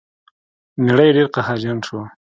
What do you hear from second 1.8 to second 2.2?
شو.